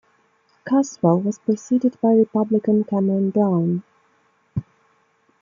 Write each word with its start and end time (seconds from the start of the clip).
Caswell 0.67 1.19
was 1.21 1.37
preceded 1.37 1.95
by 2.01 2.11
Republican 2.13 2.83
Cameron 2.85 3.29
Brown. 3.29 3.83